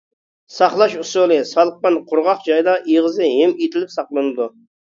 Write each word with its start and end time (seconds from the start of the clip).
ساقلاش 0.53 0.95
ئۇسۇلى: 1.03 1.37
سالقىن، 1.51 1.99
قۇرغاق 2.13 2.41
جايدا 2.49 2.75
ئېغىزى 2.81 3.31
ھىم 3.37 3.55
ئېتىلىپ 3.59 3.97
ساقلىنىدۇ. 3.99 4.53